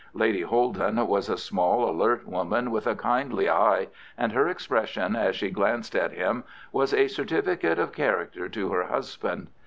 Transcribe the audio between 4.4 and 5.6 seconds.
expression as she